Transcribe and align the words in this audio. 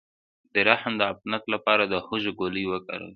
د 0.53 0.55
رحم 0.69 0.93
د 0.97 1.01
عفونت 1.11 1.43
لپاره 1.53 1.83
د 1.87 1.93
هوږې 2.05 2.31
ګولۍ 2.39 2.65
وکاروئ 2.67 3.09